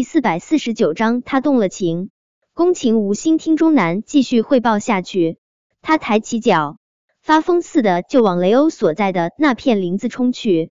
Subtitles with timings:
[0.00, 2.08] 第四百四十九章，他动了情。
[2.54, 5.36] 宫情无心听钟南继续汇报下去，
[5.82, 6.78] 他抬起脚，
[7.20, 10.70] 发疯似的就往雷欧所在的那片林子冲去。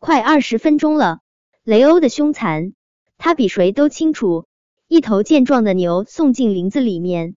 [0.00, 1.20] 快二十分钟了，
[1.62, 2.72] 雷欧的凶残，
[3.18, 4.46] 他比谁都清楚。
[4.88, 7.36] 一头健壮的牛送进林子里面，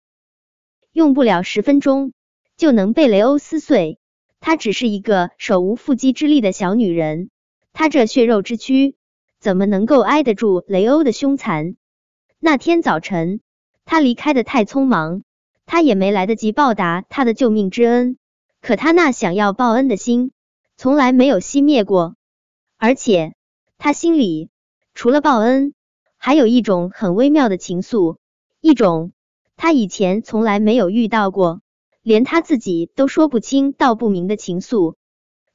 [0.94, 2.12] 用不了十分钟
[2.58, 4.00] 就能被雷欧撕碎。
[4.40, 7.30] 她只是一个手无缚鸡之力的小女人，
[7.72, 8.96] 她这血肉之躯
[9.40, 11.76] 怎么能够挨得住雷欧的凶残？
[12.40, 13.40] 那天早晨，
[13.86, 15.24] 他离开的太匆忙，
[15.66, 18.18] 他也没来得及报答他的救命之恩。
[18.62, 20.32] 可他那想要报恩的心，
[20.76, 22.16] 从来没有熄灭过。
[22.78, 23.34] 而且，
[23.78, 24.50] 他心里
[24.94, 25.74] 除了报恩，
[26.18, 28.18] 还有一种很微妙的情愫，
[28.60, 29.14] 一种
[29.56, 31.62] 他以前从来没有遇到过，
[32.02, 34.96] 连他自己都说不清道不明的情愫。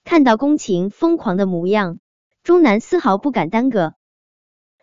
[0.04, 1.98] 看到宫情疯狂的模样，
[2.44, 3.94] 钟南丝毫不敢耽搁，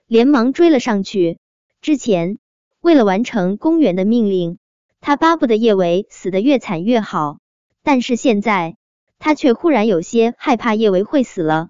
[0.07, 1.37] 连忙追了上去。
[1.79, 2.39] 之前
[2.79, 4.57] 为了完成公园的命令，
[4.99, 7.37] 他巴不得叶维死得越惨越好，
[7.83, 8.77] 但是现在
[9.19, 11.69] 他却忽然有些害怕叶维会死了。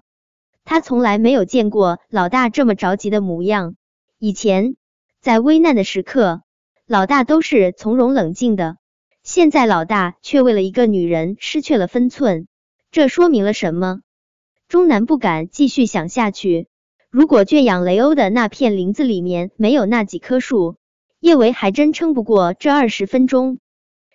[0.64, 3.76] 他从来没有见过老大这么着急的模样。
[4.18, 4.76] 以前
[5.20, 6.40] 在危难的时刻，
[6.86, 8.78] 老大都是从容冷静的，
[9.22, 12.48] 现在老大却为了一个女人失去了分寸，
[12.90, 14.00] 这说明了什么？
[14.72, 16.66] 钟南不敢继续想下去。
[17.10, 20.76] 如果圈养雷欧的那片林子里面没有那几棵树，
[21.20, 23.58] 叶维还真撑不过这二十分钟。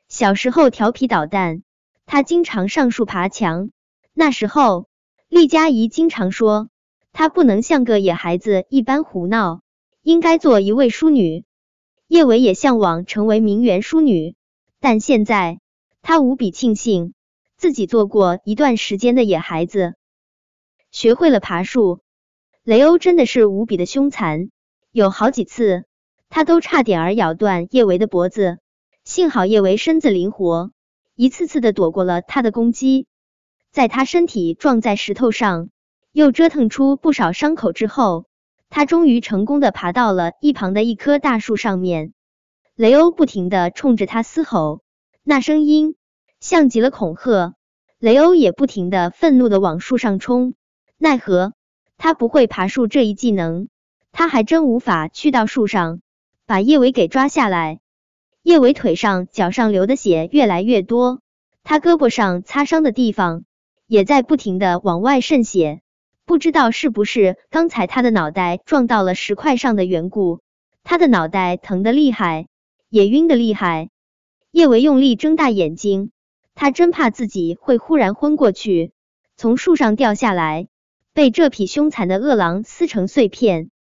[0.08, 1.62] 小时候调皮捣蛋，
[2.08, 3.70] 他经常上树爬墙，
[4.16, 4.88] 那时候
[5.30, 6.70] 厉佳怡经常说
[7.14, 9.62] 他不能像个野孩子一般胡闹。
[10.02, 11.46] 应该做一位淑女，
[12.08, 14.34] 叶维也向往成为名媛淑女，
[14.80, 15.60] 但现在
[16.02, 17.14] 他无比庆幸
[17.58, 19.94] 自己做过一段时间的野孩子，
[20.98, 22.00] 学会了爬树。
[22.64, 24.50] 雷欧真的是无比的凶残，
[24.92, 25.86] 有好几次
[26.28, 28.58] 他都差点儿咬断叶维的脖子，
[29.04, 30.72] 幸好叶维身子灵活，
[31.14, 33.06] 一次次的躲过了他的攻击。
[33.72, 35.70] 在他身体撞在石头上，
[36.14, 38.26] 又折腾出不少伤口之后。
[38.72, 42.12] 他终于成功的爬到了一旁的一棵大树上面，
[42.74, 44.82] 雷欧不停的冲着他嘶吼，
[45.22, 45.96] 那声音
[46.40, 47.54] 像极了恐吓。
[48.00, 50.56] 雷欧也不停的愤怒的往树上冲，
[51.00, 51.54] 奈何
[51.98, 53.68] 他不会爬树这一技能，
[54.12, 56.02] 他还真无法去到树上
[56.46, 57.80] 把叶伟给抓下来。
[58.42, 61.22] 叶伟腿上、脚上流的血越来越多，
[61.64, 63.44] 他胳膊上擦伤的地方
[63.86, 65.82] 也在不停的往外渗血。
[66.26, 70.42] 不知道是不是刚才他的脑袋撞到了石块上的缘故，
[70.84, 72.48] 他的脑袋疼得厉害，
[72.90, 73.90] 也晕得厉害。
[74.52, 76.12] 叶维用力睁大眼睛，
[76.56, 78.92] 他真怕自己会忽然昏过去，
[79.36, 80.68] 从树上掉下来，
[81.18, 83.72] 被这匹凶残的恶狼撕成碎片。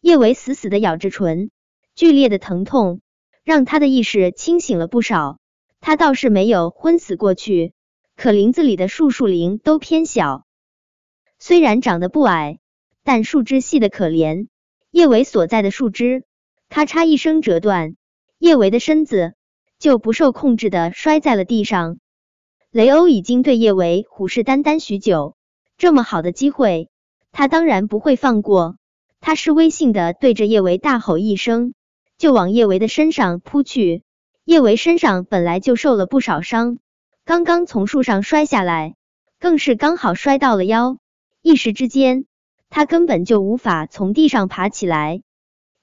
[0.00, 1.50] 叶维死死的咬着唇，
[1.96, 3.00] 剧烈的疼痛
[3.42, 5.40] 让他的意识清醒了不少。
[5.80, 7.72] 他倒是没有昏死过去，
[8.14, 10.46] 可林子里的树树林都偏小。
[11.40, 12.60] 虽然长得不矮，
[13.02, 14.46] 但树枝细的可怜。
[14.92, 16.22] 叶维所在的树枝
[16.68, 17.96] 咔嚓一声折断，
[18.38, 19.34] 叶维的身子
[19.80, 21.98] 就不受控制的摔在了地上。
[22.70, 25.34] 雷欧已经对叶维虎视眈眈许久，
[25.78, 26.88] 这么好的机会，
[27.32, 28.76] 他当然不会放过。
[29.20, 31.74] 他是威性的对着叶维大吼一声，
[32.16, 34.02] 就往叶维的身上扑去。
[34.44, 36.78] 叶维身上本来就受了不少伤，
[37.24, 38.94] 刚刚从树上摔下来，
[39.38, 40.98] 更是刚好摔到了腰。
[41.42, 42.24] 一时之间，
[42.70, 45.22] 他根本就无法从地上爬起来。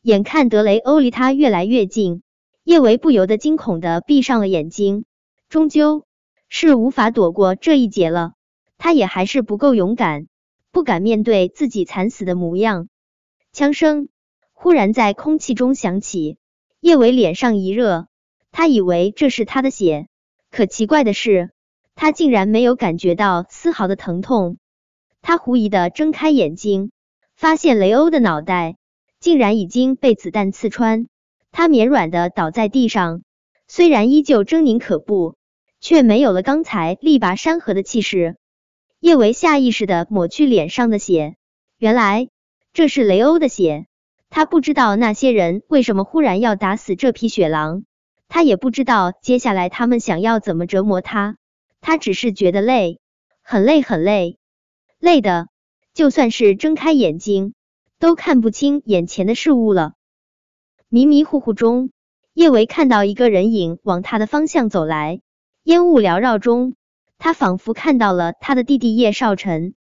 [0.02, 2.24] 眼看德雷欧离他越来越近，
[2.64, 5.06] 叶维不由得惊恐的闭上了眼睛。
[5.50, 6.06] 终究
[6.50, 8.34] 是无法躲过这一劫了，
[8.78, 10.28] 他也还是不够勇敢，
[10.72, 12.90] 不敢面对自己惨死的模样。
[13.52, 14.10] 枪声
[14.52, 16.38] 忽然在空气中响起，
[16.80, 18.08] 叶维脸上一热，
[18.52, 20.08] 他以为这是他的血，
[20.52, 21.52] 可奇怪的是，
[21.96, 24.58] 他竟然没有感觉到丝毫的疼痛。
[25.22, 26.92] 他狐疑的睁开眼睛，
[27.36, 28.76] 发现雷欧的脑袋
[29.20, 31.08] 竟然已经被子弹刺穿，
[31.52, 33.22] 他绵软的倒在地上，
[33.68, 35.36] 虽然依旧狰狞可怖，
[35.80, 38.36] 却没有了刚才力拔山河的气势。
[39.04, 41.36] 叶维下意识的抹去脸上的血，
[41.78, 42.30] 原来
[42.72, 43.86] 这是雷欧的血。
[44.30, 47.84] 他不知道那些人为什么忽然要打死这匹雪狼，
[48.30, 51.36] 他也不知道接下来他们想要怎么折磨他，
[51.82, 53.02] 他只是觉得累，
[53.42, 54.38] 很累，很累。
[55.00, 55.50] 累的，
[55.94, 57.56] 就算是睁开眼睛，
[58.00, 59.96] 都看不清眼前的事物了。
[60.88, 61.92] 迷迷糊糊中，
[62.34, 65.20] 叶维看到一个人影往他的方向走来，
[65.64, 66.76] 烟雾缭绕中，
[67.24, 69.76] 他仿佛看到了他的弟弟叶少辰，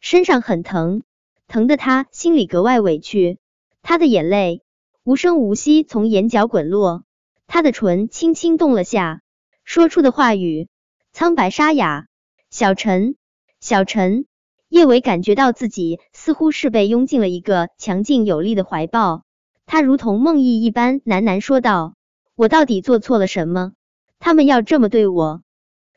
[0.00, 1.00] 身上很疼，
[1.48, 3.38] 疼得他心里格外委屈。
[3.80, 4.62] 他的眼泪
[5.02, 7.04] 无声无息从眼角滚落，
[7.46, 9.22] 他的唇轻轻动了下，
[9.64, 10.68] 说出的话语
[11.10, 12.06] 苍白沙哑。
[12.50, 13.16] 小陈，
[13.60, 14.26] 小陈。
[14.68, 19.24] 叶伟感觉到自己似乎是被拥进了一个强劲有力的怀抱，
[19.64, 21.94] 他如同梦呓一般喃喃说道
[22.36, 23.72] ：“我到底做错了什么？
[24.18, 25.40] 他们要这么对我？”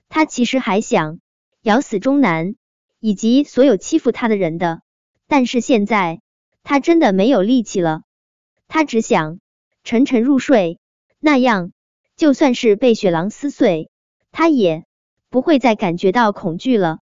[0.10, 1.20] 他其实还想
[1.62, 2.56] 咬死钟南
[3.00, 4.82] 以及所有欺负他的人的，
[5.28, 6.22] 但是现在
[6.64, 8.02] 他真的没有力气了。
[8.68, 9.40] 他只想
[9.84, 10.80] 沉沉入睡，
[11.20, 11.72] 那样
[12.16, 13.90] 就算是被雪狼撕碎，
[14.32, 14.86] 他也
[15.30, 17.00] 不会再感觉到恐惧了。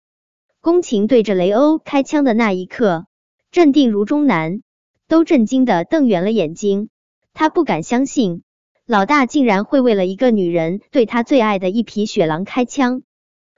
[0.61, 3.07] 宫情对着雷欧开枪的那一刻，
[3.51, 4.63] 镇定如钟南
[5.09, 6.89] 都震惊的瞪圆了眼睛。
[7.33, 8.43] 他不敢相信，
[8.87, 13.03] 老大竟然会为了一个女人对他最爱的一匹雪狼开枪。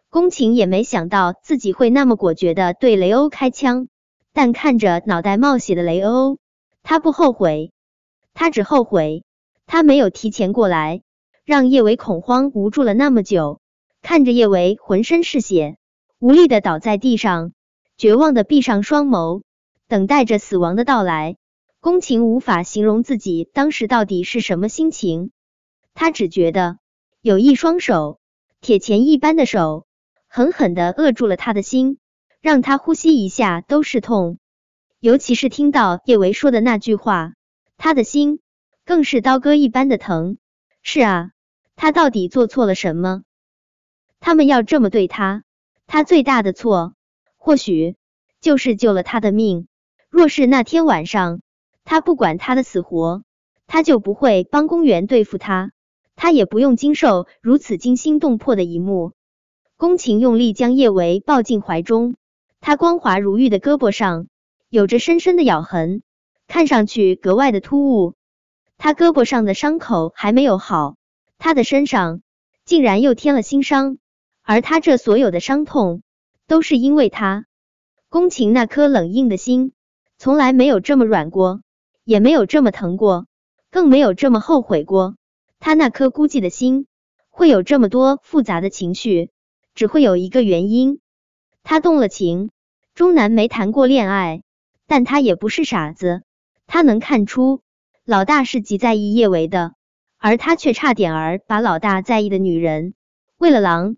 [0.09, 3.89] 宫崎也没想到自己会那么果决的对雷欧开枪，
[4.33, 6.39] 但看着脑袋冒血的雷欧，
[6.85, 7.73] 他不后悔，
[8.35, 9.25] 他只后悔
[9.67, 11.03] 他没有提前过来，
[11.45, 13.61] 让叶维恐慌无助了那么久。
[14.03, 15.77] 看着叶维浑身是血。
[16.21, 17.51] 无力的倒在地上，
[17.99, 19.43] 绝望的闭上双眸，
[19.89, 21.37] 等待着死亡的到来。
[21.81, 25.31] 宫琴无法形容自己当时到底是什么心情，
[25.95, 26.79] 他只觉得
[27.21, 28.19] 有一双手，
[28.61, 29.87] 铁钳一般的手，
[30.27, 31.99] 狠狠的扼住了他的心，
[32.41, 34.39] 让他呼吸一下都是痛。
[34.99, 37.35] 尤其是听到叶维说的那句话，
[37.77, 38.41] 他的心
[38.85, 40.39] 更是刀割一般的疼。
[40.83, 41.31] 是啊，
[41.77, 43.23] 他到底做错了什么？
[44.19, 45.45] 他们要这么对他？
[45.87, 46.95] 他最大的错，
[47.37, 47.95] 或许
[48.41, 49.69] 就是救了他的命。
[50.09, 51.41] 若是那天晚上
[51.87, 53.23] 他不管他的死活，
[53.69, 55.71] 他就不会帮公园对付他，
[56.17, 59.13] 他也不用经受如此惊心动魄的一幕。
[59.77, 62.17] 宫情用力将叶维抱进怀中，
[62.61, 64.27] 他光滑如玉的胳膊上
[64.69, 66.03] 有着深深的咬痕，
[66.49, 68.15] 看上去格外的突兀。
[68.79, 70.97] 他胳膊上的伤口还没有好，
[71.39, 72.21] 他的身上
[72.65, 73.99] 竟然又添了新伤。
[74.43, 76.03] 而他这所有的伤痛，
[76.49, 77.47] 都是因为他
[78.09, 79.73] 宫情那颗冷硬的心，
[80.19, 81.61] 从来没有这么软过，
[82.07, 83.27] 也没有这么疼过，
[83.73, 85.17] 更没有这么后悔过。
[85.59, 86.87] 他那颗孤寂的心，
[87.31, 89.31] 会有这么多复杂的情绪，
[89.75, 91.01] 只会有一个原因：
[91.65, 92.51] 他动了情。
[92.95, 94.45] 钟南没谈过恋爱，
[94.87, 96.23] 但他也不是傻子，
[96.69, 97.61] 他能看出
[98.05, 99.75] 老大是极在意叶维的，
[100.17, 102.95] 而他却差点儿把老大在意的女人
[103.37, 103.97] 为了狼。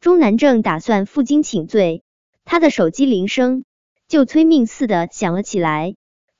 [0.00, 2.02] 钟南正打算负荆请罪，
[2.46, 3.64] 他的手机铃声
[4.08, 5.94] 就催命似的响了起来。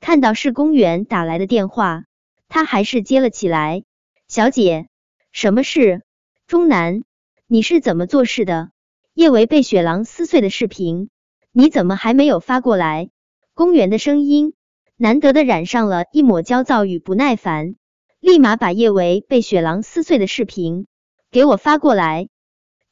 [0.04, 2.04] 看到是公园打来的电话，
[2.50, 3.84] 他还是接了起来。
[4.28, 4.88] 小姐，
[5.32, 6.02] 什么事？
[6.46, 7.04] 钟南，
[7.46, 8.68] 你是怎么做事的？
[9.14, 11.08] 叶维被雪狼撕碎的视频，
[11.52, 13.08] 你怎么还没有发过来？
[13.54, 14.52] 公园的声音
[14.98, 17.74] 难得的染上了一抹焦躁与不耐烦，
[18.20, 20.86] 立马把叶维被雪狼撕碎的视频
[21.30, 22.28] 给我发过来。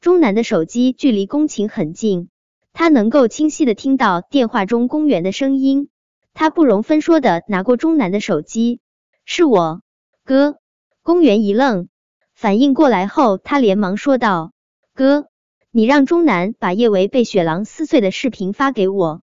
[0.00, 2.30] 钟南的手机距离宫情很近，
[2.72, 5.90] 他能够清晰的听到电话中公园的声音。
[6.34, 8.80] 他不容分说的拿过钟南的手机，
[9.24, 9.82] 是我
[10.24, 10.58] 哥。
[11.02, 11.88] 公园一愣，
[12.32, 14.52] 反应过来后，他连忙说道
[14.94, 15.26] ：“哥，
[15.72, 19.20] 你让钟南把叶维被雪狼撕碎的视频发给我。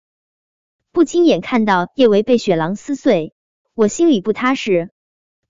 [0.91, 3.33] 不亲眼看到叶维被雪狼撕碎，
[3.75, 4.89] 我心里不踏实。”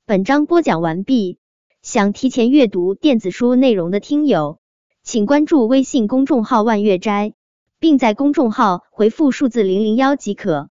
[0.06, 1.40] 本章播讲完毕，
[1.82, 4.60] 想提前阅读电子书内容的听友。
[5.04, 7.34] 请关注微信公众号“万月斋”，
[7.80, 10.70] 并在公众号回复数字零零幺即可。